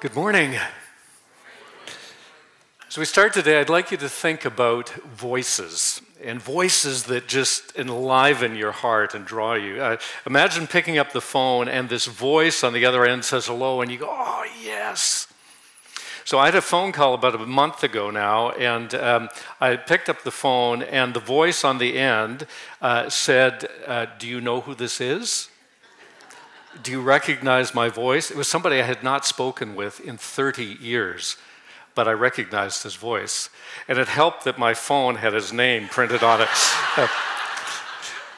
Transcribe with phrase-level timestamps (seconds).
[0.00, 0.54] Good morning.
[2.86, 7.76] As we start today, I'd like you to think about voices and voices that just
[7.76, 9.82] enliven your heart and draw you.
[9.82, 13.80] Uh, imagine picking up the phone and this voice on the other end says hello,
[13.80, 15.26] and you go, oh, yes.
[16.24, 19.28] So I had a phone call about a month ago now, and um,
[19.60, 22.46] I picked up the phone, and the voice on the end
[22.80, 25.48] uh, said, uh, Do you know who this is?
[26.82, 28.30] Do you recognize my voice?
[28.30, 31.36] It was somebody I had not spoken with in 30 years
[31.98, 33.50] but I recognized his voice.
[33.88, 36.48] And it helped that my phone had his name printed on it.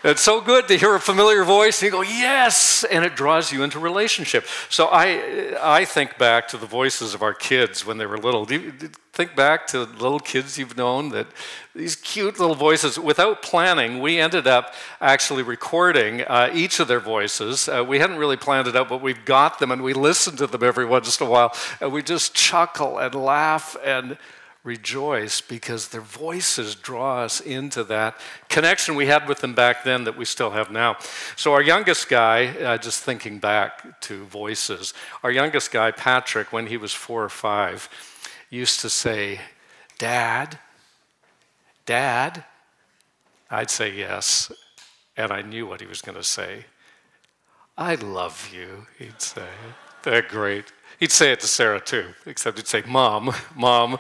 [0.02, 3.52] It's so good to hear a familiar voice and you go, yes, and it draws
[3.52, 4.46] you into relationship.
[4.70, 8.46] So I, I think back to the voices of our kids when they were little.
[8.46, 8.72] Do you
[9.12, 11.26] think back to little kids you've known that
[11.74, 14.72] these cute little voices, without planning, we ended up
[15.02, 17.68] actually recording uh, each of their voices.
[17.68, 20.46] Uh, we hadn't really planned it out, but we've got them and we listen to
[20.46, 21.54] them every once in a while.
[21.78, 24.16] And we just chuckle and laugh and
[24.62, 28.16] rejoice because their voices draw us into that
[28.48, 30.96] connection we had with them back then that we still have now.
[31.36, 36.66] So, our youngest guy, uh, just thinking back to voices, our youngest guy, Patrick, when
[36.66, 37.88] he was four or five,
[38.50, 39.40] used to say,
[39.98, 40.58] Dad,
[41.86, 42.44] Dad.
[43.50, 44.52] I'd say yes,
[45.16, 46.66] and I knew what he was going to say.
[47.76, 49.48] I love you, he'd say.
[50.02, 50.72] They're great.
[51.00, 53.98] He'd say it to Sarah too, except he'd say, Mom, Mom,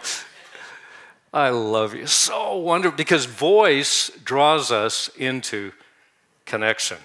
[1.32, 2.06] I love you.
[2.06, 5.72] So wonderful because voice draws us into
[6.44, 6.98] connection.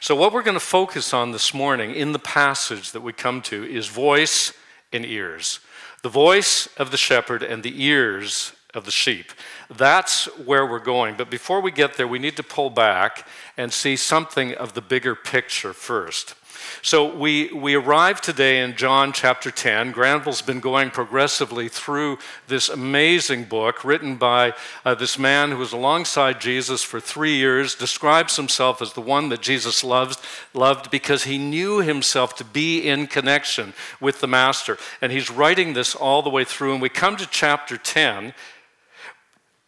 [0.00, 3.42] So, what we're going to focus on this morning in the passage that we come
[3.42, 4.52] to is voice
[4.92, 5.60] and ears.
[6.02, 9.32] The voice of the shepherd and the ears of the sheep.
[9.70, 11.16] That's where we're going.
[11.16, 14.80] But before we get there, we need to pull back and see something of the
[14.80, 16.34] bigger picture first.
[16.82, 19.92] So we, we arrive today in John chapter 10.
[19.92, 24.54] Granville's been going progressively through this amazing book written by
[24.84, 29.28] uh, this man who was alongside Jesus for three years, describes himself as the one
[29.28, 30.18] that Jesus loves,
[30.54, 34.78] loved because he knew himself to be in connection with the Master.
[35.00, 36.72] And he's writing this all the way through.
[36.72, 38.34] And we come to chapter 10,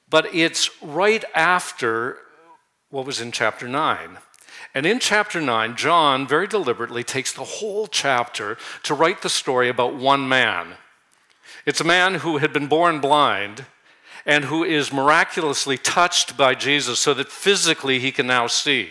[0.08, 2.18] but it's right after
[2.90, 4.18] what was in chapter 9.
[4.74, 9.68] And in chapter 9, John very deliberately takes the whole chapter to write the story
[9.68, 10.74] about one man.
[11.66, 13.66] It's a man who had been born blind
[14.26, 18.90] and who is miraculously touched by Jesus so that physically he can now see.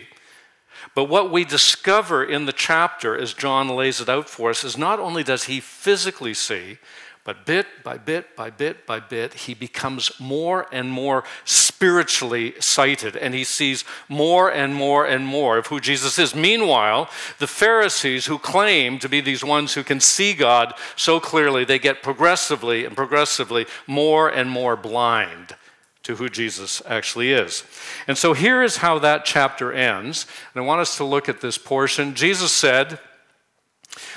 [0.94, 4.78] But what we discover in the chapter, as John lays it out for us, is
[4.78, 6.78] not only does he physically see,
[7.24, 13.16] but bit by bit by bit by bit, he becomes more and more spiritually sighted,
[13.16, 16.34] and he sees more and more and more of who Jesus is.
[16.34, 17.08] Meanwhile,
[17.38, 21.78] the Pharisees, who claim to be these ones who can see God so clearly, they
[21.78, 25.56] get progressively and progressively more and more blind
[26.02, 27.64] to who Jesus actually is.
[28.06, 30.26] And so here is how that chapter ends.
[30.54, 32.14] And I want us to look at this portion.
[32.14, 32.98] Jesus said,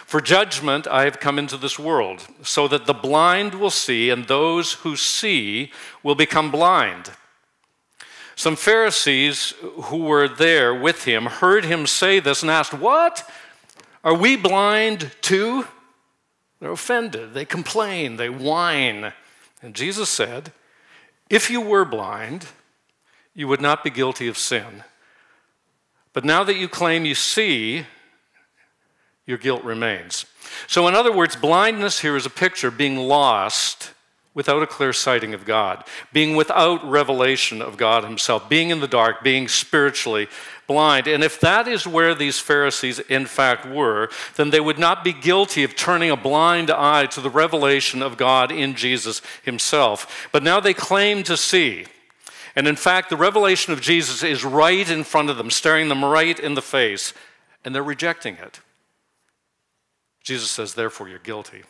[0.08, 4.26] for judgment I have come into this world, so that the blind will see, and
[4.26, 5.70] those who see
[6.02, 7.12] will become blind.
[8.38, 13.30] Some Pharisees who were there with him heard him say this and asked, What?
[14.02, 15.68] Are we blind too?
[16.62, 17.34] They're offended.
[17.34, 18.16] They complain.
[18.16, 19.12] They whine.
[19.62, 20.54] And Jesus said,
[21.30, 22.48] If you were blind,
[23.34, 24.86] you would not be guilty of sin.
[26.14, 27.86] But now that you claim you see,
[29.28, 30.26] your guilt remains.
[30.66, 33.92] So, in other words, blindness here is a picture being lost
[34.34, 35.84] without a clear sighting of God,
[36.14, 40.28] being without revelation of God Himself, being in the dark, being spiritually
[40.68, 41.08] blind.
[41.08, 45.12] And if that is where these Pharisees in fact were, then they would not be
[45.12, 50.30] guilty of turning a blind eye to the revelation of God in Jesus Himself.
[50.32, 51.86] But now they claim to see.
[52.56, 56.06] And in fact, the revelation of Jesus is right in front of them, staring them
[56.06, 57.14] right in the face,
[57.66, 58.60] and they're rejecting it.
[60.28, 61.64] Jesus says, therefore, you're guilty.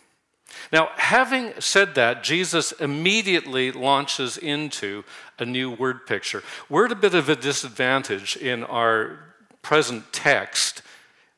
[0.73, 5.03] Now, having said that, Jesus immediately launches into
[5.37, 6.41] a new word picture.
[6.67, 9.19] We're at a bit of a disadvantage in our
[9.61, 10.81] present text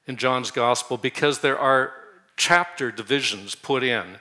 [0.07, 1.92] in John's gospel because there are
[2.38, 4.19] chapter divisions put in.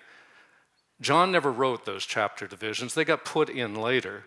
[1.01, 4.25] John never wrote those chapter divisions, they got put in later.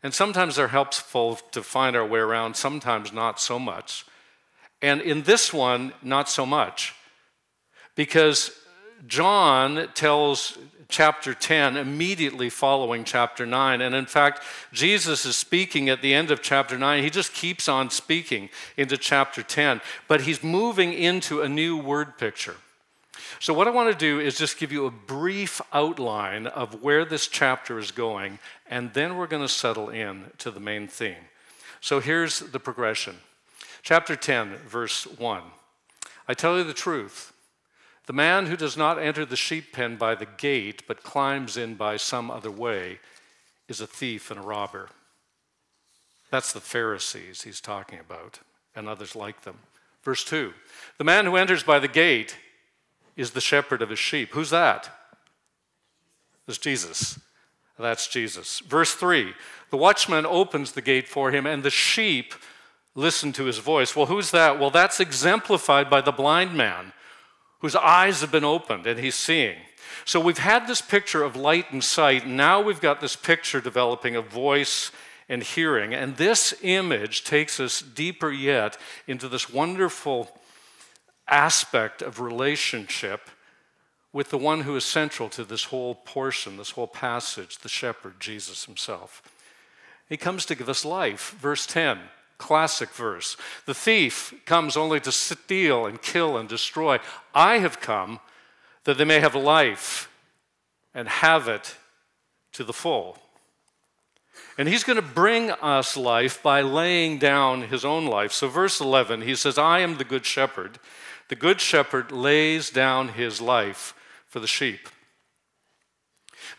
[0.00, 4.06] And sometimes they're helpful to find our way around, sometimes not so much.
[4.80, 6.94] And in this one, not so much.
[7.94, 8.52] Because
[9.06, 10.58] John tells
[10.90, 13.80] chapter 10 immediately following chapter 9.
[13.80, 14.42] And in fact,
[14.72, 17.02] Jesus is speaking at the end of chapter 9.
[17.02, 19.80] He just keeps on speaking into chapter 10.
[20.08, 22.56] But he's moving into a new word picture.
[23.38, 27.04] So, what I want to do is just give you a brief outline of where
[27.04, 28.38] this chapter is going,
[28.68, 31.28] and then we're going to settle in to the main theme.
[31.80, 33.16] So, here's the progression.
[33.82, 35.42] Chapter 10, verse 1.
[36.28, 37.32] I tell you the truth.
[38.10, 41.76] The man who does not enter the sheep pen by the gate, but climbs in
[41.76, 42.98] by some other way,
[43.68, 44.88] is a thief and a robber.
[46.28, 48.40] That's the Pharisees he's talking about,
[48.74, 49.58] and others like them.
[50.02, 50.52] Verse 2
[50.98, 52.36] The man who enters by the gate
[53.16, 54.30] is the shepherd of his sheep.
[54.32, 54.90] Who's that?
[56.48, 57.16] It's Jesus.
[57.78, 58.58] That's Jesus.
[58.58, 59.34] Verse 3
[59.70, 62.34] The watchman opens the gate for him, and the sheep
[62.96, 63.94] listen to his voice.
[63.94, 64.58] Well, who's that?
[64.58, 66.92] Well, that's exemplified by the blind man
[67.60, 69.56] whose eyes have been opened and he's seeing.
[70.04, 72.26] So we've had this picture of light and sight.
[72.26, 74.90] Now we've got this picture developing of voice
[75.28, 75.94] and hearing.
[75.94, 78.76] And this image takes us deeper yet
[79.06, 80.30] into this wonderful
[81.28, 83.30] aspect of relationship
[84.12, 88.18] with the one who is central to this whole portion, this whole passage, the shepherd,
[88.18, 89.22] Jesus himself.
[90.08, 91.36] He comes to give us life.
[91.38, 92.00] Verse 10,
[92.40, 93.36] classic verse.
[93.66, 96.98] The thief comes only to steal and kill and destroy.
[97.32, 98.18] I have come
[98.84, 100.10] that they may have life
[100.94, 101.76] and have it
[102.54, 103.18] to the full.
[104.58, 108.32] And he's going to bring us life by laying down his own life.
[108.32, 110.78] So, verse 11, he says, I am the good shepherd.
[111.28, 113.94] The good shepherd lays down his life
[114.26, 114.88] for the sheep.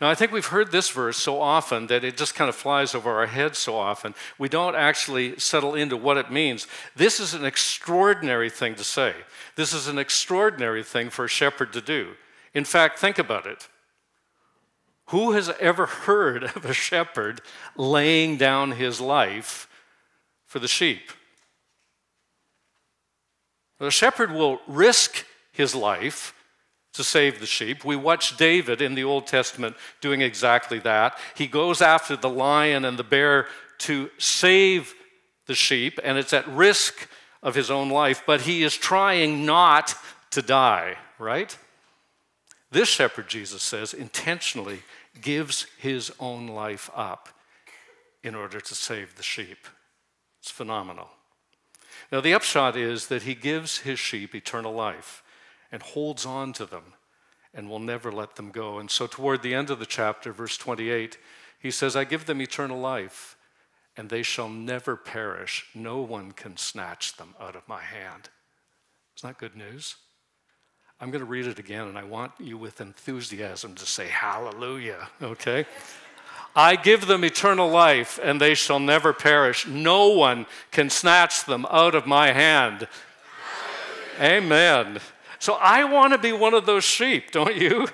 [0.02, 2.92] Now, I think we've heard this verse so often that it just kind of flies
[2.92, 4.16] over our heads so often.
[4.36, 6.66] We don't actually settle into what it means.
[6.96, 9.14] This is an extraordinary thing to say.
[9.54, 12.14] This is an extraordinary thing for a shepherd to do.
[12.52, 13.68] In fact, think about it.
[15.10, 17.40] Who has ever heard of a shepherd
[17.76, 19.68] laying down his life
[20.46, 21.12] for the sheep?
[23.78, 26.34] The shepherd will risk his life
[26.92, 27.84] to save the sheep.
[27.84, 31.18] We watch David in the Old Testament doing exactly that.
[31.34, 33.46] He goes after the lion and the bear
[33.78, 34.94] to save
[35.46, 37.08] the sheep, and it's at risk
[37.42, 39.94] of his own life, but he is trying not
[40.30, 41.56] to die, right?
[42.70, 44.80] This shepherd, Jesus says, intentionally
[45.20, 47.28] gives his own life up
[48.22, 49.66] in order to save the sheep.
[50.40, 51.08] It's phenomenal.
[52.10, 55.21] Now, the upshot is that he gives his sheep eternal life
[55.72, 56.94] and holds on to them
[57.54, 58.78] and will never let them go.
[58.78, 61.18] And so, toward the end of the chapter, verse 28,
[61.58, 63.36] he says, I give them eternal life,
[63.96, 65.66] and they shall never perish.
[65.74, 68.28] No one can snatch them out of my hand.
[69.16, 69.96] Isn't that good news?
[71.00, 75.08] I'm going to read it again, and I want you with enthusiasm to say hallelujah,
[75.20, 75.66] okay?
[76.54, 79.66] I give them eternal life, and they shall never perish.
[79.66, 82.86] No one can snatch them out of my hand.
[84.20, 85.00] Amen.
[85.42, 87.88] So I want to be one of those sheep, don't you?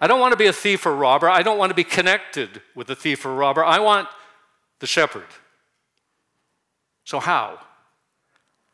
[0.00, 1.30] I don't want to be a thief or robber.
[1.30, 3.64] I don't want to be connected with a thief or robber.
[3.64, 4.08] I want
[4.80, 5.28] the shepherd.
[7.04, 7.60] So, how?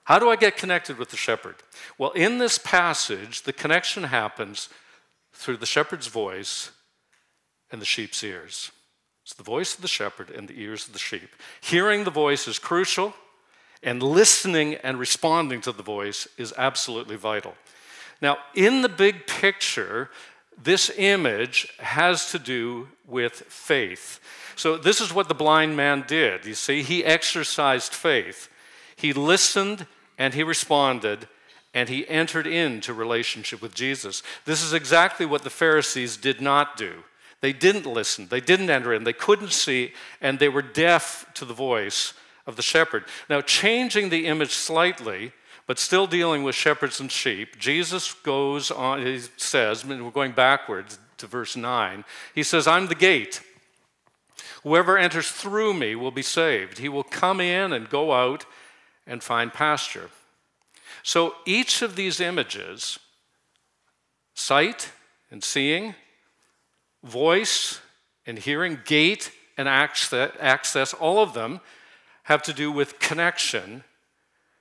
[0.05, 1.57] How do I get connected with the shepherd?
[1.99, 4.71] Well, in this passage, the connection happens
[5.35, 6.71] through the shepherd's voice
[7.71, 8.73] and the sheep's ears.
[9.23, 11.29] It's the voice of the shepherd and the ears of the sheep.
[11.61, 13.13] Hearing the voice is crucial,
[13.83, 17.55] and listening and responding to the voice is absolutely vital.
[18.23, 20.09] Now, in the big picture,
[20.57, 24.21] this image has to do with faith.
[24.55, 26.47] So, this is what the blind man did.
[26.47, 28.49] You see, he exercised faith.
[28.95, 29.87] He listened
[30.17, 31.27] and he responded
[31.75, 34.23] and he entered into relationship with Jesus.
[34.45, 37.03] This is exactly what the Pharisees did not do.
[37.41, 41.45] They didn't listen, they didn't enter in, they couldn't see, and they were deaf to
[41.45, 42.15] the voice
[42.47, 43.05] of the shepherd.
[43.29, 45.33] Now, changing the image slightly,
[45.73, 50.99] but still dealing with shepherds and sheep, Jesus goes on, he says, we're going backwards
[51.17, 53.41] to verse 9, he says, I'm the gate.
[54.65, 56.77] Whoever enters through me will be saved.
[56.77, 58.45] He will come in and go out
[59.07, 60.11] and find pasture.
[61.03, 62.99] So each of these images,
[64.35, 64.91] sight
[65.31, 65.95] and seeing,
[67.03, 67.81] voice
[68.27, 71.61] and hearing, gate and access, all of them
[72.25, 73.85] have to do with connection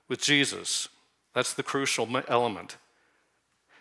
[0.08, 0.88] with Jesus.
[1.34, 2.76] That's the crucial element.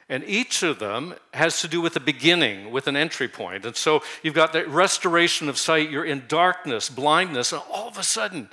[0.09, 3.65] And each of them has to do with a beginning, with an entry point.
[3.65, 7.97] And so you've got the restoration of sight, you're in darkness, blindness, and all of
[7.97, 8.49] a sudden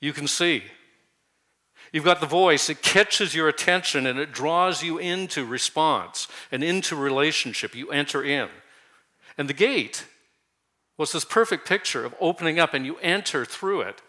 [0.00, 0.64] you can see.
[1.92, 6.62] You've got the voice, it catches your attention and it draws you into response and
[6.62, 7.74] into relationship.
[7.74, 8.50] You enter in.
[9.38, 10.04] And the gate
[10.98, 14.02] was this perfect picture of opening up and you enter through it.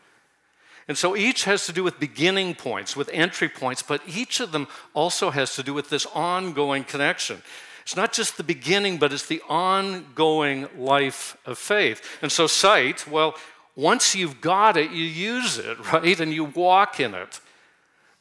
[0.89, 4.51] And so each has to do with beginning points, with entry points, but each of
[4.51, 7.43] them also has to do with this ongoing connection.
[7.83, 12.01] It's not just the beginning, but it's the ongoing life of faith.
[12.23, 13.35] And so, sight, well,
[13.75, 16.19] once you've got it, you use it, right?
[16.19, 17.39] And you walk in it.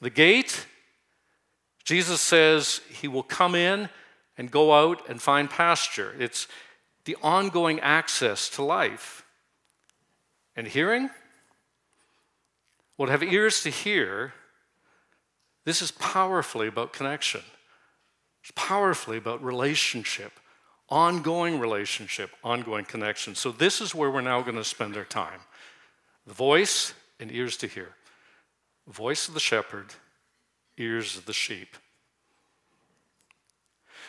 [0.02, 0.66] The gate,
[1.84, 3.88] Jesus says he will come in
[4.37, 6.14] and go out and find pasture.
[6.18, 6.46] It's
[7.06, 9.25] the ongoing access to life.
[10.54, 11.08] And hearing?
[13.07, 14.35] To have ears to hear,
[15.64, 17.43] this is powerfully about connection.
[18.43, 20.33] It's powerfully about relationship,
[20.88, 23.35] ongoing relationship, ongoing connection.
[23.35, 25.40] So, this is where we're now going to spend our time
[26.26, 27.90] the voice and ears to hear.
[28.87, 29.95] Voice of the shepherd,
[30.76, 31.76] ears of the sheep.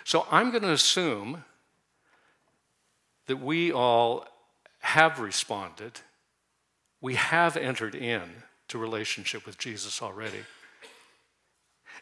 [0.03, 1.43] So, I'm going to assume
[3.27, 4.25] that we all
[4.79, 5.99] have responded,
[7.01, 10.39] we have entered in to relationship with Jesus already.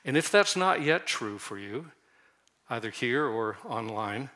[0.06, 1.92] And if that's not yet true for you,
[2.70, 4.30] either here or online,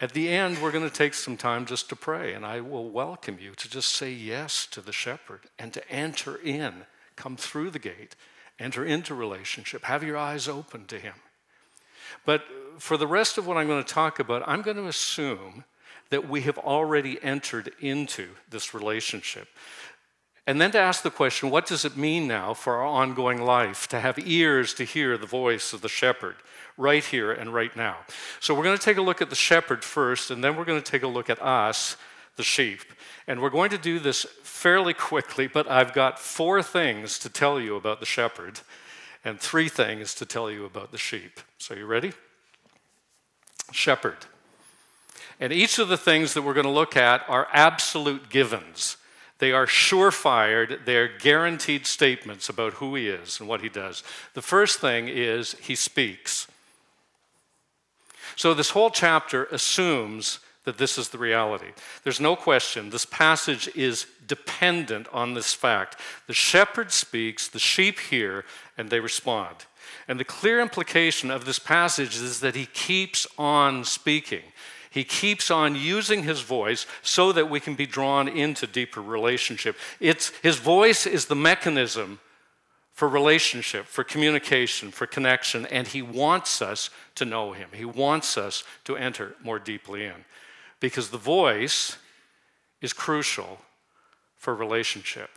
[0.00, 2.90] at the end, we're going to take some time just to pray, and I will
[2.90, 6.84] welcome you to just say yes to the shepherd and to enter in,
[7.16, 8.16] come through the gate,
[8.58, 11.14] enter into relationship, have your eyes open to him.
[12.26, 12.44] But
[12.78, 15.64] for the rest of what I'm going to talk about, I'm going to assume
[16.10, 19.48] that we have already entered into this relationship.
[20.46, 23.88] And then to ask the question what does it mean now for our ongoing life
[23.88, 26.36] to have ears to hear the voice of the shepherd
[26.76, 27.98] right here and right now?
[28.40, 30.82] So we're going to take a look at the shepherd first, and then we're going
[30.82, 31.96] to take a look at us,
[32.36, 32.80] the sheep.
[33.26, 37.58] And we're going to do this fairly quickly, but I've got four things to tell
[37.58, 38.60] you about the shepherd
[39.24, 41.40] and three things to tell you about the sheep.
[41.56, 42.12] So you ready?
[43.72, 44.26] Shepherd.
[45.40, 48.98] And each of the things that we're going to look at are absolute givens.
[49.38, 54.02] They are surefire, they're guaranteed statements about who he is and what he does.
[54.34, 56.46] The first thing is he speaks.
[58.36, 61.72] So this whole chapter assumes that this is the reality.
[62.04, 66.00] There's no question, this passage is dependent on this fact.
[66.26, 68.44] The shepherd speaks, the sheep hear,
[68.78, 69.56] and they respond.
[70.08, 74.42] And the clear implication of this passage is that he keeps on speaking.
[74.94, 79.76] He keeps on using his voice so that we can be drawn into deeper relationship.
[79.98, 82.20] It's, his voice is the mechanism
[82.92, 87.70] for relationship, for communication, for connection, and he wants us to know him.
[87.72, 90.24] He wants us to enter more deeply in
[90.78, 91.96] because the voice
[92.80, 93.58] is crucial
[94.36, 95.30] for relationship.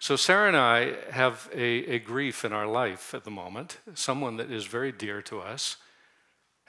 [0.00, 4.38] So, Sarah and I have a, a grief in our life at the moment, someone
[4.38, 5.76] that is very dear to us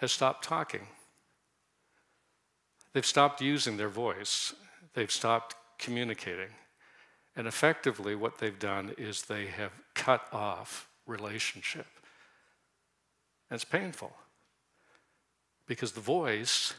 [0.02, 0.88] has stopped talking.
[2.92, 4.54] They've stopped using their voice,
[4.94, 6.50] they've stopped communicating.
[7.36, 11.86] And effectively, what they've done is they have cut off relationship.
[13.50, 14.12] And it's painful
[15.66, 16.74] because the voice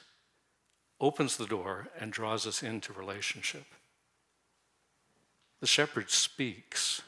[1.01, 3.65] opens the door and draws us into relationship.
[5.61, 7.01] The shepherd speaks.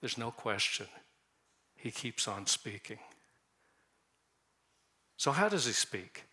[0.00, 0.86] There's no question.
[1.76, 2.98] He keeps on speaking.
[5.24, 6.24] So, how does he speak?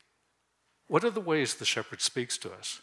[0.90, 2.82] What are the ways the shepherd speaks to us?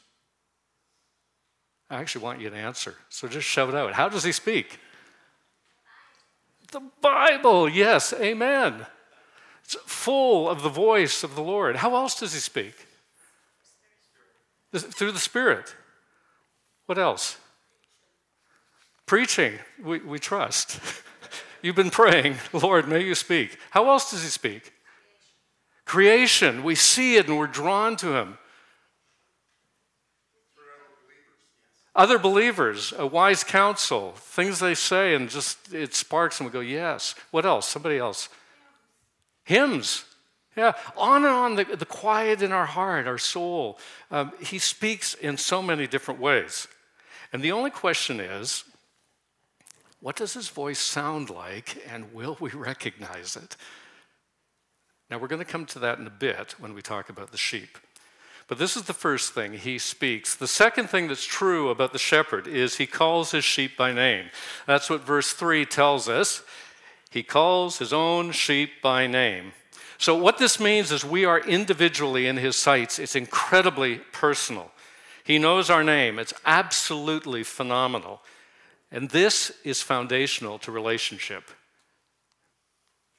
[1.91, 3.93] I actually want you to answer, so just shout it out.
[3.93, 4.81] How does he speak?
[6.73, 8.87] The Bible, yes, amen.
[9.63, 11.77] It's full of the voice of the Lord.
[11.77, 12.87] How else does he speak?
[14.73, 15.75] Through the Spirit.
[16.87, 17.37] What else?
[19.05, 20.81] Preaching, we, we trust.
[21.63, 23.59] You've been praying, Lord, may you speak.
[23.73, 24.73] How else does he speak?
[25.89, 28.37] Creation, we see it and we're drawn to Him.
[31.97, 36.61] Other believers, a wise counsel, things they say, and just it sparks, and we go,
[36.61, 37.15] yes.
[37.31, 37.67] What else?
[37.67, 38.29] Somebody else.
[39.45, 40.05] Hymns.
[40.55, 43.79] Yeah, on and on, the, the quiet in our heart, our soul.
[44.11, 46.69] Um, he speaks in so many different ways.
[47.33, 48.63] And the only question is,
[50.01, 53.57] what does his voice sound like, and will we recognize it?
[55.11, 57.39] Now, we're going to come to that in a bit when we talk about the
[57.39, 57.79] sheep.
[58.47, 60.35] But this is the first thing he speaks.
[60.35, 64.27] The second thing that's true about the shepherd is he calls his sheep by name.
[64.67, 66.43] That's what verse 3 tells us.
[67.11, 69.53] He calls his own sheep by name.
[69.99, 72.99] So, what this means is we are individually in his sights.
[72.99, 74.71] It's incredibly personal.
[75.25, 78.23] He knows our name, it's absolutely phenomenal.
[78.91, 81.51] And this is foundational to relationship.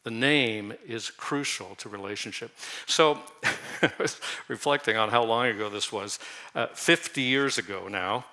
[0.03, 2.51] The name is crucial to relationship.
[2.85, 3.19] So,
[3.81, 6.19] I was reflecting on how long ago this was.
[6.55, 8.25] Uh, 50 years ago now,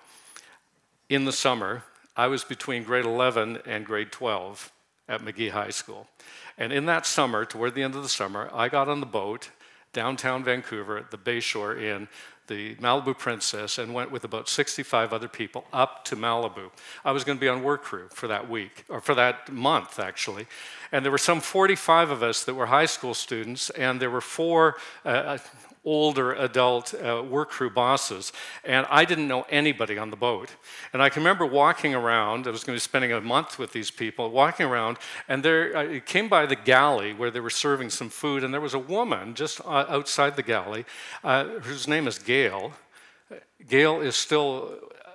[1.08, 1.82] in the summer,
[2.16, 4.72] I was between grade 11 and grade 12
[5.08, 6.08] at Magee High School.
[6.58, 9.50] And in that summer, toward the end of the summer, I got on the boat
[9.92, 12.08] downtown Vancouver at the Bayshore Inn,
[12.46, 16.70] the Malibu Princess, and went with about 65 other people up to Malibu.
[17.04, 19.98] I was going to be on work crew for that week, or for that month,
[19.98, 20.46] actually.
[20.92, 24.20] And there were some 45 of us that were high school students, and there were
[24.20, 25.38] four uh,
[25.86, 28.32] older adult uh, work crew bosses,
[28.64, 30.50] and I didn't know anybody on the boat.
[30.92, 33.72] And I can remember walking around, I was going to be spending a month with
[33.72, 37.90] these people, walking around, and there, I came by the galley where they were serving
[37.90, 40.84] some food, and there was a woman just uh, outside the galley,
[41.22, 42.72] uh, whose name is Gail.
[43.68, 44.74] Gail is still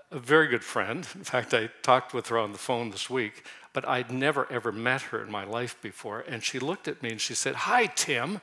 [0.10, 1.08] a very good friend.
[1.16, 4.72] In fact, I talked with her on the phone this week, but I'd never ever
[4.72, 6.22] met her in my life before.
[6.28, 8.42] And she looked at me and she said, Hi, Tim.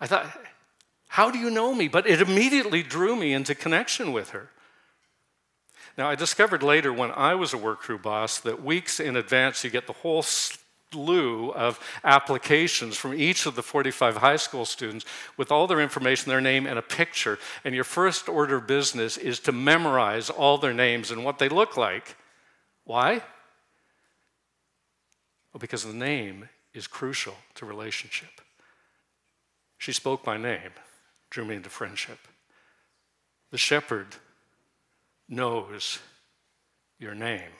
[0.00, 0.26] I thought,
[1.08, 1.88] how do you know me?
[1.88, 4.50] But it immediately drew me into connection with her.
[5.98, 9.64] Now, I discovered later when I was a work crew boss that weeks in advance
[9.64, 15.04] you get the whole slew of applications from each of the 45 high school students
[15.36, 17.38] with all their information, their name, and a picture.
[17.64, 21.48] And your first order of business is to memorize all their names and what they
[21.48, 22.16] look like.
[22.84, 23.22] Why?
[25.52, 28.39] Well, because the name is crucial to relationship.
[29.80, 30.72] She spoke my name,
[31.30, 32.18] drew me into friendship.
[33.50, 34.08] The shepherd
[35.26, 36.00] knows
[36.98, 37.50] your name.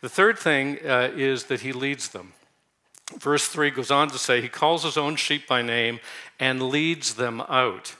[0.00, 2.32] The third thing uh, is that he leads them.
[3.16, 6.00] Verse 3 goes on to say, He calls his own sheep by name
[6.40, 7.94] and leads them out.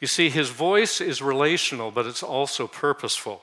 [0.00, 3.42] You see, his voice is relational, but it's also purposeful.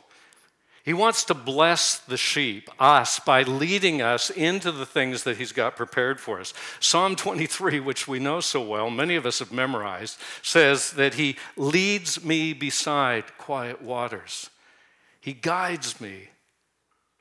[0.88, 5.51] He wants to bless the sheep, us, by leading us into the things that He's
[5.51, 6.53] got prepared for us.
[6.79, 11.36] Psalm 23, which we know so well, many of us have memorized, says that He
[11.58, 14.50] leads me beside quiet waters.
[15.20, 16.29] He guides me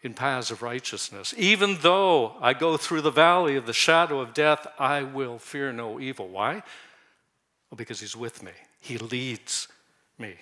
[0.00, 1.35] in paths of righteousness.
[1.37, 5.72] Even though I go through the valley of the shadow of death, I will fear
[5.72, 6.29] no evil.
[6.29, 6.62] Why?
[7.68, 9.66] Well, because He's with me, He leads
[10.20, 10.37] me.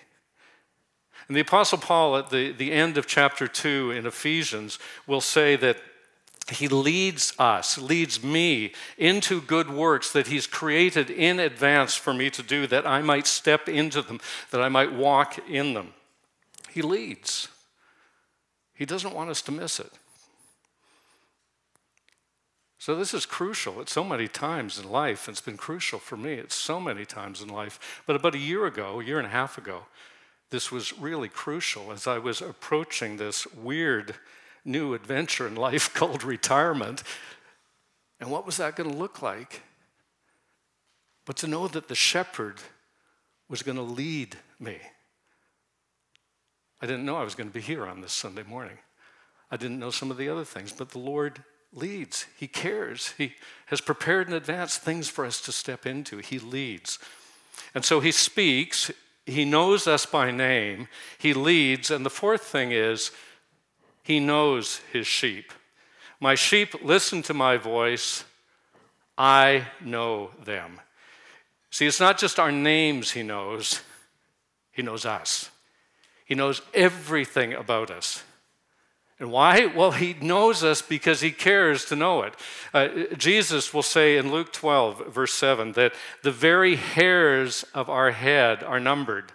[1.28, 5.56] And the Apostle Paul, at the, the end of chapter 2 in Ephesians, will say
[5.56, 5.78] that
[6.50, 12.28] he leads us, leads me into good works that he's created in advance for me
[12.30, 15.94] to do, that I might step into them, that I might walk in them.
[16.70, 17.48] He leads.
[18.74, 19.92] He doesn't want us to miss it.
[22.78, 23.80] So, this is crucial.
[23.80, 25.26] It's so many times in life.
[25.26, 26.34] It's been crucial for me.
[26.34, 28.02] It's so many times in life.
[28.06, 29.84] But about a year ago, a year and a half ago,
[30.50, 34.14] this was really crucial as I was approaching this weird
[34.64, 37.02] new adventure in life called retirement.
[38.20, 39.62] And what was that going to look like?
[41.26, 42.60] But to know that the shepherd
[43.48, 44.78] was going to lead me.
[46.80, 48.78] I didn't know I was going to be here on this Sunday morning.
[49.50, 52.26] I didn't know some of the other things, but the Lord leads.
[52.36, 53.14] He cares.
[53.16, 53.34] He
[53.66, 56.18] has prepared in advance things for us to step into.
[56.18, 56.98] He leads.
[57.74, 58.90] And so he speaks
[59.26, 63.10] he knows us by name, He leads, and the fourth thing is,
[64.02, 65.52] He knows His sheep.
[66.20, 68.24] My sheep listen to my voice,
[69.16, 70.80] I know them.
[71.70, 73.80] See, it's not just our names He knows,
[74.72, 75.50] He knows us.
[76.26, 78.22] He knows everything about us.
[79.20, 79.66] And why?
[79.66, 82.34] Well, he knows us because he cares to know it.
[82.72, 88.10] Uh, Jesus will say in Luke 12, verse 7, that the very hairs of our
[88.10, 89.32] head are numbered.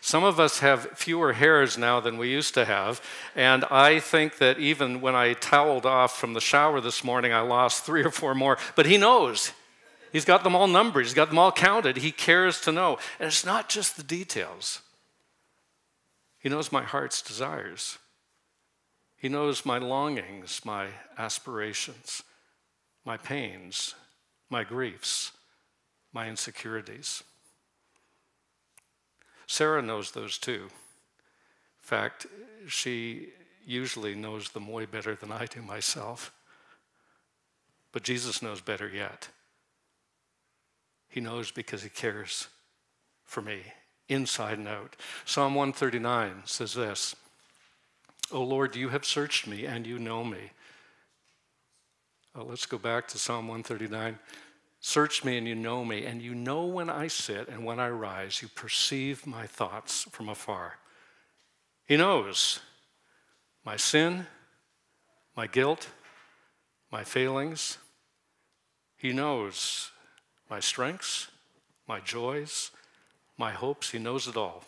[0.00, 3.00] Some of us have fewer hairs now than we used to have,
[3.36, 7.42] and I think that even when I toweled off from the shower this morning, I
[7.42, 8.58] lost three or four more.
[8.74, 9.52] But he knows.
[10.12, 11.98] He's got them all numbered, he's got them all counted.
[11.98, 12.98] He cares to know.
[13.20, 14.80] And it's not just the details.
[16.42, 17.98] He knows my heart's desires.
[19.16, 22.24] He knows my longings, my aspirations,
[23.04, 23.94] my pains,
[24.50, 25.30] my griefs,
[26.12, 27.22] my insecurities.
[29.46, 30.64] Sarah knows those too.
[30.64, 32.26] In fact,
[32.66, 33.28] she
[33.64, 36.32] usually knows them way better than I do myself.
[37.92, 39.28] But Jesus knows better yet.
[41.08, 42.48] He knows because he cares
[43.24, 43.62] for me
[44.08, 44.96] inside and out.
[45.24, 47.14] Psalm 139 says this
[48.30, 50.50] O Lord, you have searched me and you know me.
[52.34, 54.18] Oh, let's go back to Psalm 139.
[54.80, 57.88] Search me and you know me, and you know when I sit and when I
[57.88, 58.42] rise.
[58.42, 60.78] You perceive my thoughts from afar.
[61.86, 62.60] He knows
[63.64, 64.26] my sin,
[65.36, 65.88] my guilt,
[66.90, 67.78] my failings.
[68.96, 69.90] He knows
[70.48, 71.28] my strengths,
[71.86, 72.70] my joys,
[73.42, 73.90] my hopes.
[73.90, 74.62] He knows it all.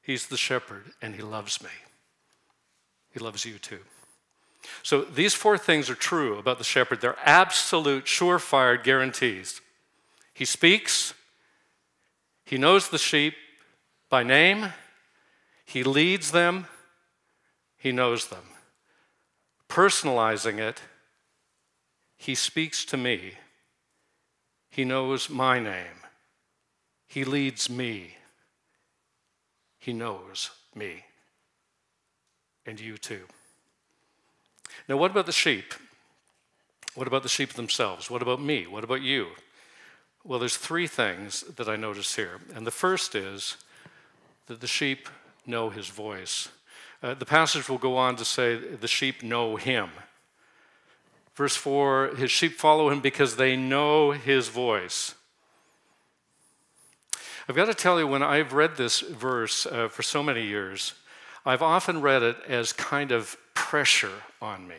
[0.00, 1.68] He's the shepherd, and He loves me.
[3.12, 3.80] He loves you too.
[4.82, 7.02] So these four things are true about the shepherd.
[7.02, 9.60] They're absolute, surefire guarantees.
[10.32, 11.12] He speaks,
[12.46, 13.34] he knows the sheep
[14.08, 14.72] by name,
[15.66, 16.66] he leads them,
[17.76, 18.46] he knows them.
[19.68, 20.80] Personalizing it,
[22.16, 23.34] he speaks to me.
[24.70, 25.99] He knows my name.
[27.10, 28.14] He leads me.
[29.80, 31.06] He knows me.
[32.64, 33.22] And you too.
[34.88, 35.74] Now, what about the sheep?
[36.94, 38.08] What about the sheep themselves?
[38.12, 38.68] What about me?
[38.68, 39.26] What about you?
[40.22, 42.38] Well, there's three things that I notice here.
[42.54, 43.56] And the first is
[44.46, 45.08] that the sheep
[45.44, 46.50] know his voice.
[47.02, 49.90] Uh, the passage will go on to say the sheep know him.
[51.34, 55.16] Verse 4 His sheep follow him because they know his voice.
[57.50, 60.94] I've got to tell you, when I've read this verse uh, for so many years,
[61.44, 64.76] I've often read it as kind of pressure on me.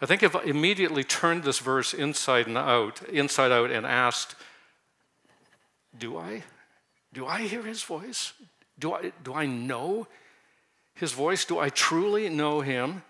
[0.00, 4.36] I think if I immediately turned this verse inside and out, inside out and asked,
[5.98, 6.44] do I?
[7.12, 8.32] Do I hear his voice?
[8.78, 10.06] Do I, do I know
[10.94, 11.44] his voice?
[11.44, 13.02] Do I truly know him?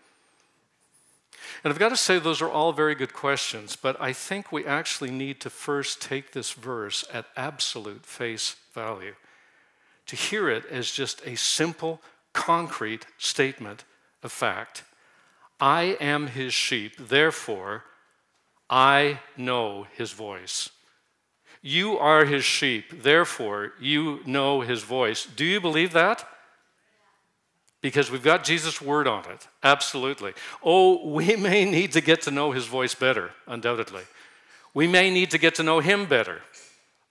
[1.62, 4.64] And I've got to say, those are all very good questions, but I think we
[4.64, 9.14] actually need to first take this verse at absolute face value,
[10.06, 12.00] to hear it as just a simple,
[12.32, 13.84] concrete statement
[14.22, 14.84] of fact.
[15.60, 17.84] I am his sheep, therefore
[18.70, 20.70] I know his voice.
[21.62, 25.26] You are his sheep, therefore you know his voice.
[25.26, 26.28] Do you believe that?
[27.80, 30.32] Because we've got Jesus' word on it, absolutely.
[30.62, 34.02] Oh, we may need to get to know his voice better, undoubtedly.
[34.74, 36.42] We may need to get to know him better,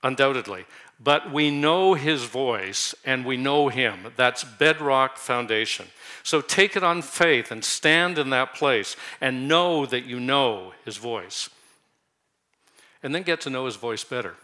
[0.04, 0.66] undoubtedly.
[1.00, 4.12] But we know his voice and we know him.
[4.16, 5.88] That's bedrock foundation.
[6.24, 10.74] So take it on faith and stand in that place and know that you know
[10.86, 11.50] his voice.
[13.04, 14.36] And then get to know his voice better.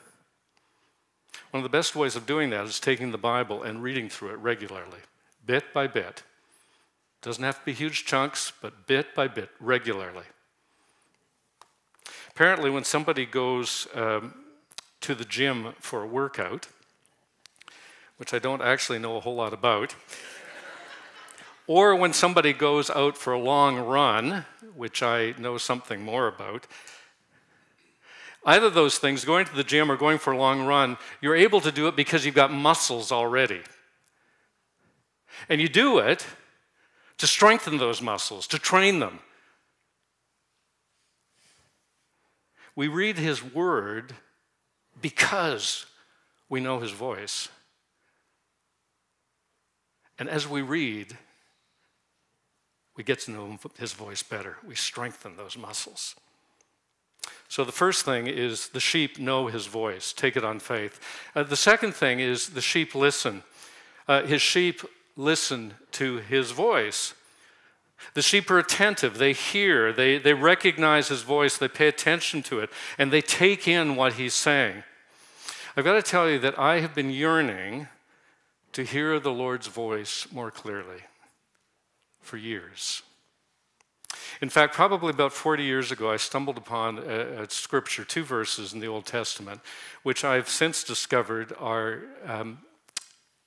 [1.51, 4.29] One of the best ways of doing that is taking the Bible and reading through
[4.29, 4.99] it regularly,
[5.45, 6.23] bit by bit.
[7.21, 10.25] Doesn't have to be huge chunks, but bit by bit, regularly.
[12.29, 14.33] Apparently, when somebody goes um,
[15.01, 16.67] to the gym for a workout,
[18.17, 19.95] which I don't actually know a whole lot about,
[21.67, 26.67] or when somebody goes out for a long run, which I know something more about,
[28.45, 31.35] either of those things, going to the gym or going for a long run, you're
[31.35, 33.61] able to do it because you've got muscles already.
[35.49, 36.25] And you do it
[37.17, 39.19] to strengthen those muscles, to train them.
[42.75, 44.13] We read his word
[45.01, 45.85] because
[46.49, 47.49] we know his voice.
[50.17, 51.17] And as we read,
[52.95, 54.57] we get to know his voice better.
[54.65, 56.15] We strengthen those muscles.
[57.47, 60.99] So the first thing is the sheep know his voice, take it on faith.
[61.35, 63.43] Uh, the second thing is the sheep listen.
[64.07, 64.81] Uh, his sheep
[65.15, 67.13] listen to his voice.
[68.13, 72.59] The sheep are attentive, they hear, they, they recognize his voice, they pay attention to
[72.59, 74.83] it, and they take in what he's saying.
[75.77, 77.87] I've got to tell you that I have been yearning
[78.73, 81.01] to hear the Lord's voice more clearly
[82.19, 83.01] for years.
[84.41, 88.73] In fact, probably about 40 years ago, I stumbled upon a, a scripture, two verses
[88.73, 89.61] in the Old Testament,
[90.03, 92.59] which I've since discovered are um,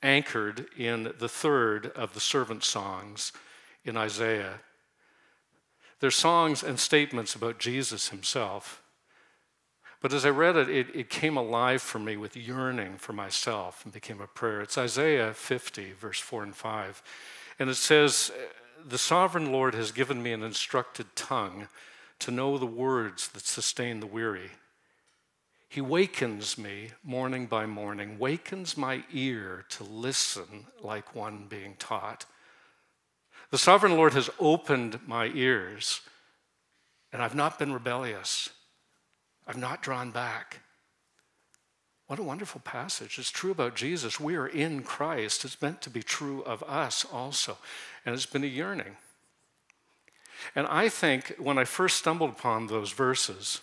[0.07, 3.33] anchored in the third of the servant songs
[3.85, 4.61] in Isaiah.
[5.99, 8.83] They're songs and statements about Jesus himself.
[10.01, 13.83] But as I read it, it, it, came alive for me with yearning for myself
[13.85, 14.61] and became a prayer.
[14.61, 17.03] It's Isaiah 50, verse 4 and 5.
[17.59, 18.31] And it says,
[18.87, 21.67] The sovereign Lord has given me an instructed tongue
[22.21, 24.51] to know the words that sustain the weary.
[25.69, 32.25] He wakens me morning by morning, wakens my ear to listen like one being taught.
[33.51, 36.01] The sovereign Lord has opened my ears,
[37.13, 38.51] and I've not been rebellious.
[39.47, 40.61] I've not drawn back.
[42.07, 43.19] What a wonderful passage.
[43.19, 44.21] It's true about Jesus.
[44.21, 45.45] We are in Christ.
[45.45, 47.59] It's meant to be true of us also.
[48.05, 48.97] And it's been a yearning.
[50.55, 53.61] And I think when I first stumbled upon those verses,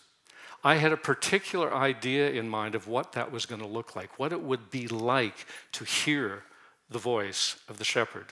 [0.64, 4.18] I had a particular idea in mind of what that was going to look like,
[4.18, 6.44] what it would be like to hear
[6.90, 8.28] the voice of the shepherd.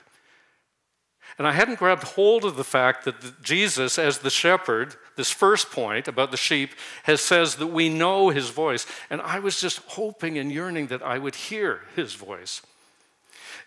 [1.38, 5.70] And I hadn't grabbed hold of the fact that Jesus, as the shepherd, this first
[5.70, 6.70] point about the sheep,
[7.04, 8.86] has says that we know his voice.
[9.08, 12.62] And I was just hoping and yearning that I would hear his voice.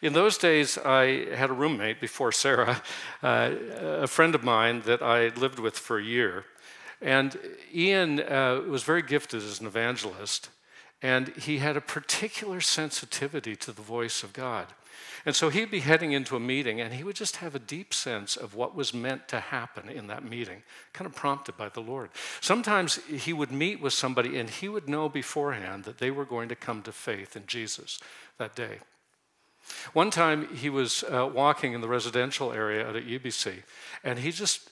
[0.02, 2.82] In those days, I had a roommate before Sarah,
[3.24, 3.52] uh,
[3.82, 6.46] a friend of mine that I lived with for a year.
[7.02, 7.38] And
[7.74, 10.50] Ian uh, was very gifted as an evangelist,
[11.02, 14.68] and he had a particular sensitivity to the voice of God.
[15.26, 17.94] And so he'd be heading into a meeting and he would just have a deep
[17.94, 20.62] sense of what was meant to happen in that meeting,
[20.94, 22.12] kind of prompted by the Lord.
[22.42, 26.48] Sometimes he would meet with somebody and he would know beforehand that they were going
[26.50, 28.00] to come to faith in Jesus
[28.38, 28.80] that day.
[29.94, 33.64] One time he was uh, walking in the residential area at UBC
[34.04, 34.70] and he just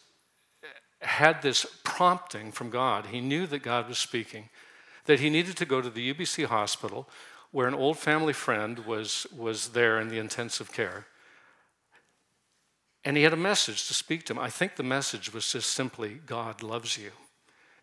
[1.05, 3.07] had this prompting from God.
[3.07, 4.49] He knew that God was speaking,
[5.05, 7.09] that he needed to go to the UBC hospital
[7.51, 11.05] where an old family friend was, was there in the intensive care.
[13.05, 14.39] And he had a message to speak to him.
[14.39, 17.11] I think the message was just simply, God loves you.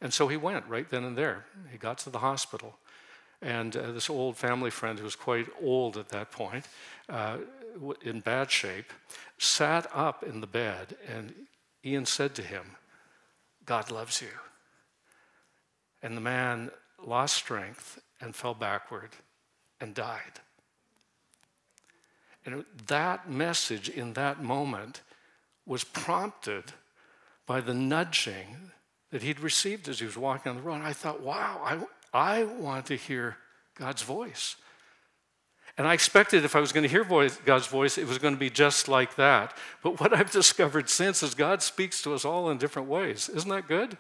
[0.01, 1.45] And so he went right then and there.
[1.71, 2.79] He got to the hospital.
[3.43, 6.67] And uh, this old family friend, who was quite old at that point,
[7.09, 7.39] uh,
[8.03, 8.93] in bad shape,
[9.39, 10.97] sat up in the bed.
[11.07, 11.33] And
[11.85, 12.77] Ian said to him,
[13.65, 14.29] God loves you.
[16.03, 16.71] And the man
[17.05, 19.11] lost strength and fell backward
[19.81, 20.41] and died.
[22.45, 25.03] And that message in that moment
[25.67, 26.65] was prompted
[27.47, 28.73] by the nudging
[29.11, 30.83] that he'd received as he was walking on the road.
[30.83, 33.37] I thought, wow, I, I want to hear
[33.75, 34.57] God's voice.
[35.81, 38.35] And I expected if I was going to hear voice, God's voice, it was going
[38.35, 39.57] to be just like that.
[39.83, 43.31] But what I've discovered since is God speaks to us all in different ways.
[43.31, 43.97] Isn't that good?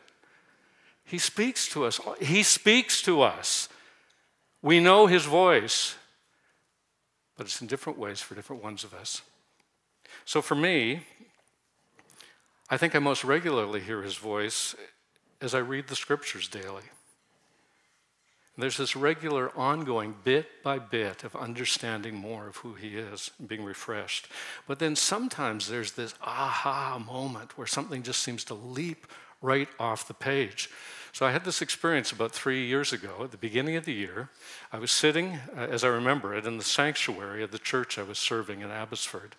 [1.04, 1.98] He speaks to us.
[2.20, 3.70] He speaks to us.
[4.60, 5.94] We know his voice,
[7.38, 9.22] but it's in different ways for different ones of us.
[10.26, 11.04] So for me,
[12.68, 14.76] I think I most regularly hear his voice
[15.40, 16.82] as I read the scriptures daily.
[18.56, 23.30] And there's this regular, ongoing, bit by bit of understanding more of who he is
[23.38, 24.28] and being refreshed.
[24.66, 29.06] But then sometimes there's this aha moment where something just seems to leap
[29.40, 30.68] right off the page.
[31.12, 34.28] So I had this experience about three years ago at the beginning of the year.
[34.72, 38.02] I was sitting, uh, as I remember it, in the sanctuary of the church I
[38.02, 39.36] was serving in Abbotsford.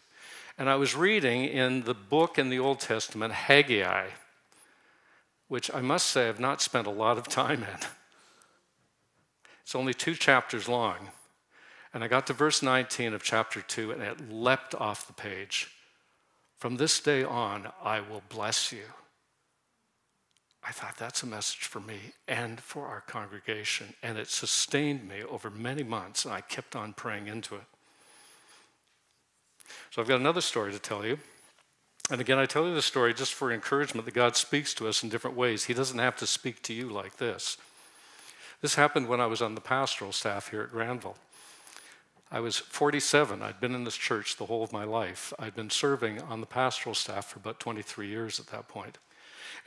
[0.58, 4.08] And I was reading in the book in the Old Testament, Haggai,
[5.48, 7.88] which I must say I've not spent a lot of time in.
[9.72, 10.98] It's only two chapters long.
[11.94, 15.72] And I got to verse 19 of chapter 2, and it leapt off the page.
[16.58, 18.84] From this day on, I will bless you.
[20.62, 23.94] I thought that's a message for me and for our congregation.
[24.04, 27.64] And it sustained me over many months, and I kept on praying into it.
[29.92, 31.18] So I've got another story to tell you.
[32.10, 35.02] And again, I tell you the story just for encouragement that God speaks to us
[35.02, 35.64] in different ways.
[35.64, 37.56] He doesn't have to speak to you like this.
[38.62, 41.18] This happened when I was on the pastoral staff here at Granville.
[42.32, 43.42] I was 47.
[43.42, 45.34] I'd been in this church the whole of my life.
[45.38, 49.00] I'd been serving on the pastoral staff for about 23 years at that point.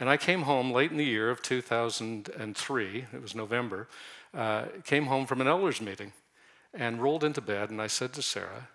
[0.00, 3.88] And I came home late in the year of 2003, it was November,
[4.33, 6.12] uh, came home from an elders meeting
[6.72, 8.68] and rolled into bed, and I said to Sarah,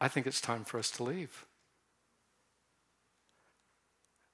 [0.00, 1.46] I think it's time for us to leave.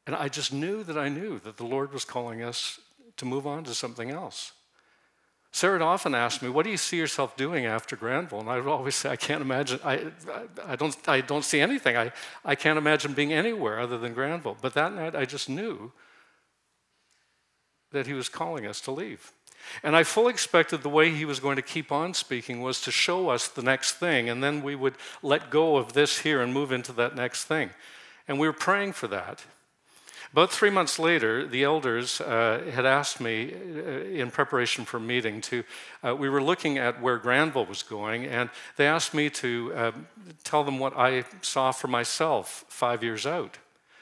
[0.06, 2.80] And I just knew that I knew that the Lord was calling us
[3.16, 4.52] to move on to something else.
[5.52, 8.40] Sarah would often ask me, What do you see yourself doing after Granville?
[8.40, 10.06] And I would always say, I can't imagine, I,
[10.64, 11.96] I, don't, I don't see anything.
[11.96, 12.12] I,
[12.44, 14.56] I can't imagine being anywhere other than Granville.
[14.60, 15.92] But that night, I just knew
[17.90, 19.32] that he was calling us to leave.
[19.82, 22.90] And I fully expected the way he was going to keep on speaking was to
[22.90, 26.54] show us the next thing, and then we would let go of this here and
[26.54, 27.70] move into that next thing.
[28.26, 29.44] And we were praying for that.
[30.32, 35.40] About three months later, the elders uh, had asked me uh, in preparation for meeting
[35.40, 35.64] to,
[36.04, 39.92] uh, we were looking at where Granville was going, and they asked me to uh,
[40.44, 43.58] tell them what I saw for myself five years out.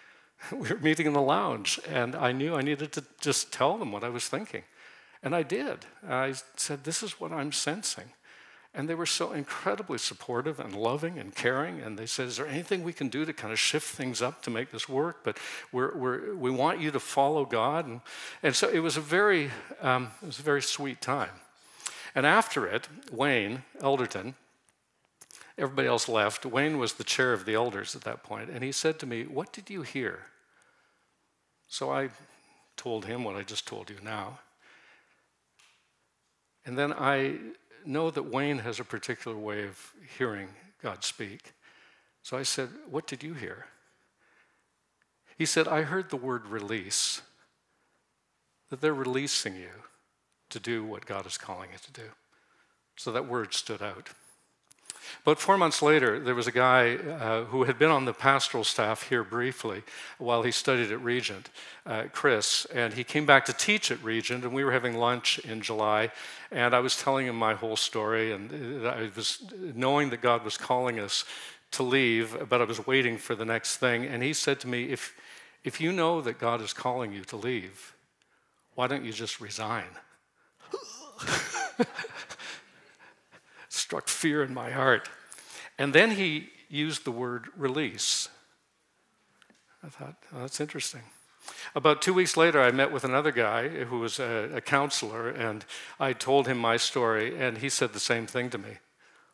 [0.52, 3.90] we were meeting in the lounge, and I knew I needed to just tell them
[3.90, 4.64] what I was thinking.
[5.22, 5.86] And I did.
[6.06, 8.12] I said, This is what I'm sensing.
[8.74, 11.80] And they were so incredibly supportive and loving and caring.
[11.80, 14.42] And they said, Is there anything we can do to kind of shift things up
[14.42, 15.24] to make this work?
[15.24, 15.38] But
[15.72, 17.86] we're, we're, we want you to follow God.
[17.86, 18.00] And,
[18.42, 19.50] and so it was, a very,
[19.80, 21.30] um, it was a very sweet time.
[22.14, 24.34] And after it, Wayne Elderton,
[25.56, 26.44] everybody else left.
[26.44, 29.24] Wayne was the chair of the elders at that point, And he said to me,
[29.24, 30.26] What did you hear?
[31.68, 32.10] So I
[32.76, 34.38] told him what I just told you now.
[36.64, 37.38] And then I
[37.88, 40.48] know that Wayne has a particular way of hearing
[40.82, 41.54] God speak.
[42.22, 43.66] So I said, What did you hear?
[45.36, 47.22] He said, I heard the word release,
[48.70, 49.70] that they're releasing you
[50.50, 52.08] to do what God is calling you to do.
[52.96, 54.10] So that word stood out.
[55.24, 58.64] But four months later, there was a guy uh, who had been on the pastoral
[58.64, 59.82] staff here briefly
[60.18, 61.50] while he studied at Regent,
[61.86, 65.38] uh, Chris, and he came back to teach at Regent, and we were having lunch
[65.40, 66.10] in July,
[66.50, 69.42] and I was telling him my whole story, and uh, I was
[69.74, 71.24] knowing that God was calling us
[71.72, 74.84] to leave, but I was waiting for the next thing, and he said to me,
[74.84, 75.14] if,
[75.64, 77.94] if you know that God is calling you to leave,
[78.74, 79.88] why don't you just resign?
[83.78, 85.08] struck fear in my heart.
[85.78, 88.28] And then he used the word release.
[89.82, 91.02] I thought, oh, that's interesting.
[91.74, 95.64] About two weeks later, I met with another guy who was a, a, counselor, and
[95.98, 98.78] I told him my story, and he said the same thing to me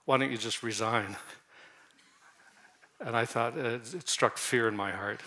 [0.05, 1.17] Why don't you just resign?
[3.01, 5.21] And I thought, uh, it struck fear in my heart.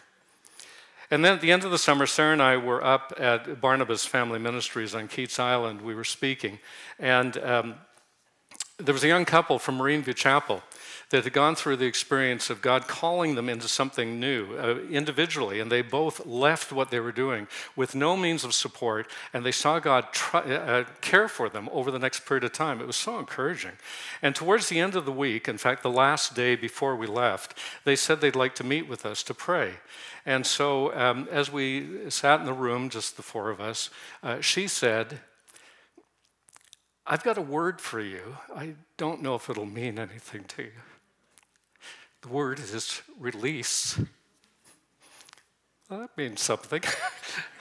[1.12, 4.06] And then at the end of the summer, Sarah and I were up at Barnabas
[4.06, 5.82] Family Ministries on Keats Island.
[5.82, 6.60] We were speaking,
[7.00, 7.76] and um,
[8.78, 10.62] there was a young couple from Marine View Chapel
[11.10, 15.60] that had gone through the experience of God calling them into something new uh, individually,
[15.60, 19.52] and they both left what they were doing with no means of support, and they
[19.52, 22.82] saw God try, uh, care for them over the next period of time.
[22.82, 23.74] It was so encouraging.
[24.22, 27.58] And towards the end of the week, in fact, the last day before we left,
[27.86, 29.76] they said they'd like to meet with us to pray.
[30.26, 33.90] And so, um, as we sat in the room, just the four of us,
[34.22, 35.22] uh, she said,
[37.10, 38.38] I've got a word for you.
[38.54, 40.72] I don't know if it'll mean anything to you.
[42.22, 43.98] The word is release.
[45.90, 46.82] Well, that means something.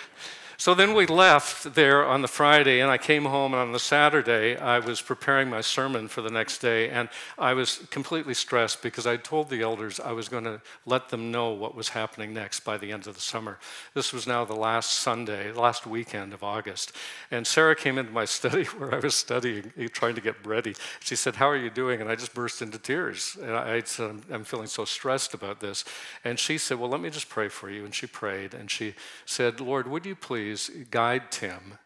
[0.59, 3.79] So then we left there on the Friday, and I came home, and on the
[3.79, 8.83] Saturday, I was preparing my sermon for the next day, and I was completely stressed
[8.83, 12.33] because I told the elders I was going to let them know what was happening
[12.33, 13.59] next by the end of the summer.
[13.93, 16.93] This was now the last Sunday, the last weekend of August.
[17.31, 20.75] And Sarah came into my study where I was studying, eh, trying to get ready.
[21.01, 22.01] She said, How are you doing?
[22.01, 23.37] And I just burst into tears.
[23.41, 25.85] And I said, I'm feeling so stressed about this.
[26.25, 27.85] And she said, Well, let me just pray for you.
[27.85, 28.95] And she prayed, and she
[29.27, 31.77] said, Lord, would you please please guide Tim,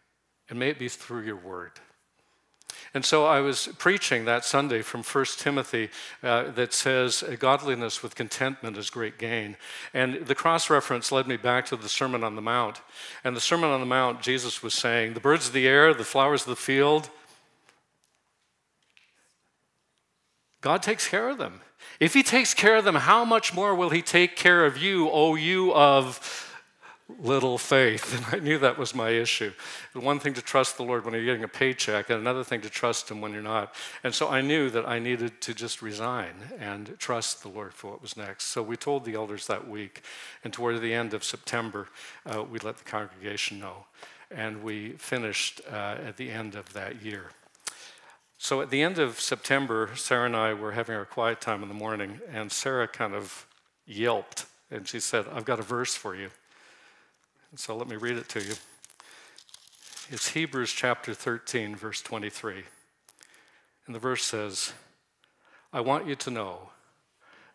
[0.51, 1.73] and may it be through your word.
[2.93, 5.89] And so I was preaching that Sunday from 1 Timothy
[6.23, 9.57] uh, that says, Godliness with contentment is great gain.
[9.95, 12.83] And the cross reference led me back to the Sermon on the Mount.
[13.25, 16.05] And the Sermon on the Mount, Jesus was saying, The birds of the air, the
[16.05, 17.09] flowers of the field,
[20.61, 21.63] God takes care of them.
[21.99, 25.09] If He takes care of them, how much more will He take care of you,
[25.09, 26.50] O you of
[27.19, 28.15] little faith.
[28.21, 29.53] And I knew that was my issue.
[29.95, 32.71] One thing to trust the Lord when you're getting a paycheck, and another thing to
[32.71, 33.75] trust Him when you're not.
[34.05, 37.93] And so I knew that I needed to just resign and trust the Lord for
[37.93, 38.45] what was next.
[38.47, 40.03] So we told the elders that week.
[40.45, 41.89] And toward the end of September,
[42.27, 43.87] uh, we let the congregation know.
[44.31, 47.31] And we finished uh, at the end of that year.
[48.39, 51.69] So at the end of September, Sarah and I were having our quiet time in
[51.69, 53.47] the morning, and Sarah kind of
[53.87, 56.31] yelped and she said, I've got a verse for you.
[57.57, 58.55] So let me read it to you.
[60.09, 62.63] It's Hebrews chapter 13, verse 23.
[63.87, 64.73] And the verse says,
[65.73, 66.71] I want you to know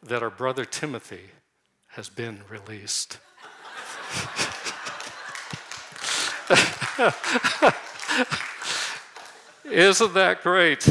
[0.03, 1.29] that our brother Timothy
[1.87, 3.19] has been released.
[9.63, 10.89] Isn't that great?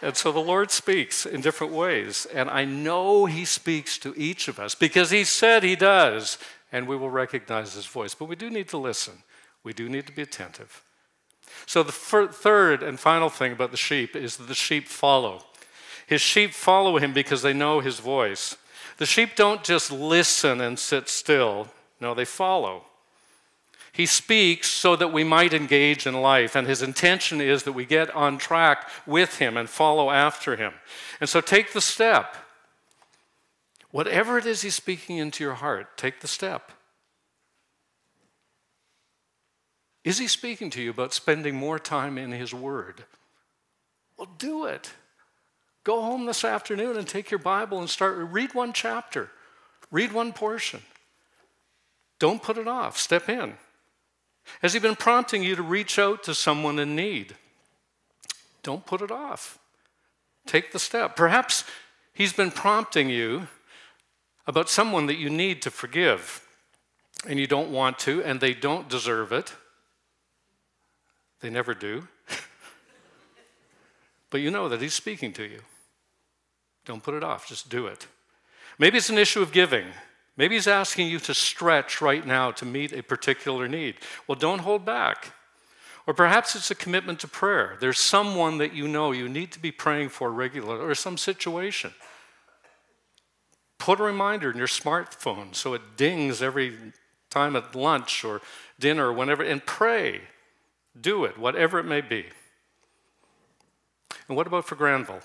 [0.00, 2.26] And so the Lord speaks in different ways.
[2.32, 6.38] And I know He speaks to each of us because He said He does
[6.76, 8.14] and we will recognize his voice.
[8.14, 9.22] But we do need to listen,
[9.64, 10.84] we do need to be attentive.
[11.64, 15.44] So, the third and final thing about the sheep is that the sheep follow.
[16.06, 18.58] His sheep follow him because they know his voice.
[18.98, 22.84] The sheep don't just listen and sit still, no, they follow.
[23.90, 27.86] He speaks so that we might engage in life, and his intention is that we
[27.86, 30.74] get on track with him and follow after him.
[31.20, 32.36] And so take the step.
[33.96, 36.70] Whatever it is He's speaking into your heart, take the step.
[40.04, 43.04] Is He speaking to you about spending more time in His Word?
[44.18, 44.92] Well, do it.
[45.82, 49.30] Go home this afternoon and take your Bible and start read one chapter,
[49.90, 50.82] read one portion.
[52.18, 52.98] Don't put it off.
[52.98, 53.54] Step in.
[54.60, 57.34] Has He been prompting you to reach out to someone in need?
[58.62, 59.58] Don't put it off.
[60.44, 61.16] Take the step.
[61.16, 61.64] Perhaps
[62.12, 63.48] He's been prompting you
[64.46, 66.42] about someone that you need to forgive
[67.28, 69.54] and you don't want to, and they don't deserve it.
[71.40, 72.06] They never do.
[74.30, 75.60] but you know that He's speaking to you.
[76.84, 78.06] Don't put it off, just do it.
[78.78, 79.86] Maybe it's an issue of giving.
[80.36, 83.96] Maybe He's asking you to stretch right now to meet a particular need.
[84.28, 85.32] Well, don't hold back.
[86.06, 87.76] Or perhaps it's a commitment to prayer.
[87.80, 91.92] There's someone that you know you need to be praying for regularly, or some situation.
[93.78, 96.76] Put a reminder in your smartphone so it dings every
[97.30, 98.40] time at lunch or
[98.78, 100.22] dinner or whenever, and pray.
[100.98, 102.26] Do it, whatever it may be.
[104.28, 105.20] And what about for Granville?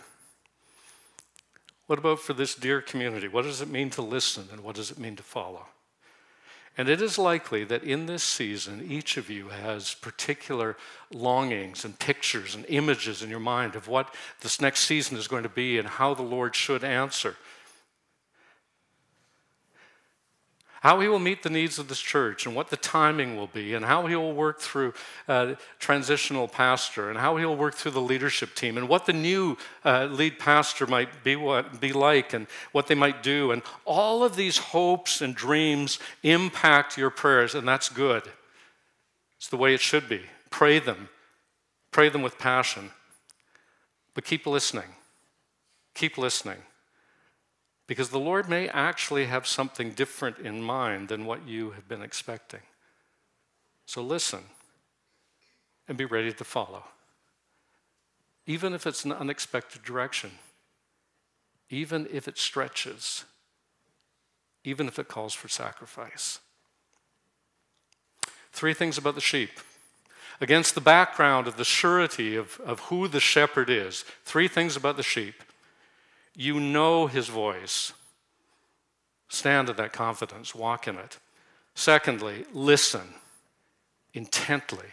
[1.87, 3.27] What about for this dear community?
[3.27, 5.65] What does it mean to listen and what does it mean to follow?
[6.77, 10.77] And it is likely that in this season, each of you has particular
[11.13, 15.43] longings and pictures and images in your mind of what this next season is going
[15.43, 17.35] to be and how the Lord should answer.
[20.81, 23.75] How he will meet the needs of this church and what the timing will be,
[23.75, 24.93] and how he will work through
[25.27, 29.13] uh, transitional pastor, and how he will work through the leadership team, and what the
[29.13, 29.55] new
[29.85, 33.51] uh, lead pastor might be, what, be like, and what they might do.
[33.51, 38.23] And all of these hopes and dreams impact your prayers, and that's good.
[39.37, 40.21] It's the way it should be.
[40.49, 41.09] Pray them,
[41.91, 42.89] pray them with passion,
[44.15, 44.95] but keep listening.
[45.93, 46.57] Keep listening.
[47.91, 52.01] Because the Lord may actually have something different in mind than what you have been
[52.01, 52.61] expecting.
[53.85, 54.39] So listen
[55.89, 56.85] and be ready to follow.
[58.47, 60.31] Even if it's an unexpected direction,
[61.69, 63.25] even if it stretches,
[64.63, 66.39] even if it calls for sacrifice.
[68.53, 69.59] Three things about the sheep.
[70.39, 74.95] Against the background of the surety of, of who the shepherd is, three things about
[74.95, 75.35] the sheep.
[76.35, 77.93] You know his voice.
[79.27, 81.17] Stand in that confidence, walk in it.
[81.73, 83.13] Secondly, listen
[84.13, 84.87] intently,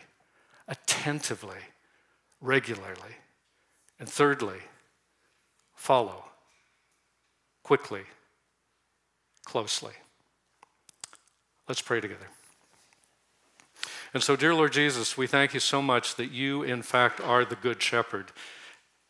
[0.69, 1.59] attentively,
[2.41, 3.17] regularly.
[3.99, 4.59] And thirdly,
[5.75, 6.25] follow
[7.65, 8.03] quickly,
[9.45, 9.93] closely.
[11.69, 12.29] Let's pray together.
[14.15, 17.45] And so, dear Lord Jesus, we thank you so much that you, in fact, are
[17.45, 18.33] the Good Shepherd.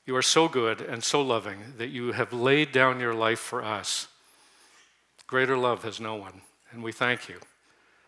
[0.09, 3.63] You are so good and so loving that you have laid down your life for
[3.63, 4.09] us.
[5.27, 6.41] Greater love has no one,
[6.71, 7.41] and we thank you.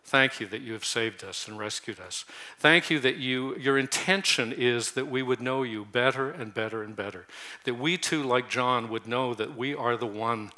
[0.02, 2.24] Thank you that you have saved us and rescued us.
[2.58, 6.82] Thank you that you, your intention is that we would know you better and better
[6.82, 7.26] and better.
[7.64, 10.52] That we too, like John, would know that we are the one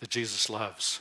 [0.00, 1.00] that Jesus loves.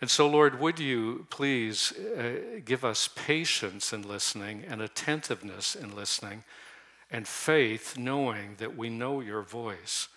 [0.00, 5.96] And so, Lord, would you please uh, give us patience in listening and attentiveness in
[5.96, 6.44] listening
[7.10, 10.08] and faith knowing that we know your voice.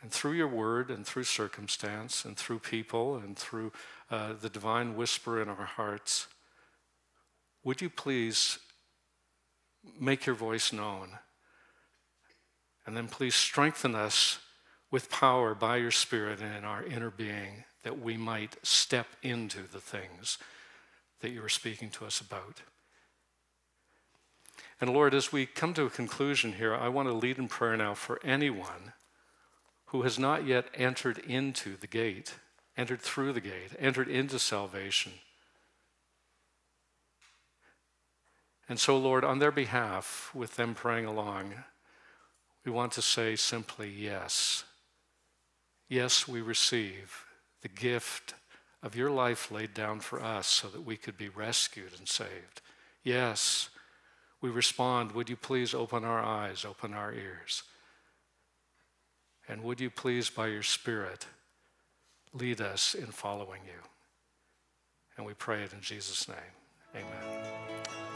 [0.00, 3.72] And through your word and through circumstance and through people and through
[4.10, 6.28] uh, the divine whisper in our hearts,
[7.64, 8.58] would you please
[9.98, 11.18] make your voice known?
[12.86, 14.38] And then please strengthen us
[14.90, 19.62] with power by your Spirit and in our inner being that we might step into
[19.62, 20.38] the things
[21.20, 22.62] that you are speaking to us about.
[24.80, 27.76] And Lord, as we come to a conclusion here, I want to lead in prayer
[27.76, 28.92] now for anyone
[29.86, 32.34] who has not yet entered into the gate,
[32.76, 35.12] entered through the gate, entered into salvation.
[38.68, 41.54] And so, Lord, on their behalf, with them praying along,
[42.64, 44.64] we want to say simply yes.
[45.88, 47.24] Yes, we receive
[47.62, 48.34] the gift
[48.82, 52.60] of your life laid down for us so that we could be rescued and saved.
[53.02, 53.70] Yes,
[54.40, 57.62] we respond, Would you please open our eyes, open our ears?
[59.48, 61.26] And would you please, by your Spirit,
[62.34, 63.80] lead us in following you?
[65.16, 66.36] And we pray it in Jesus' name.
[66.94, 68.07] Amen.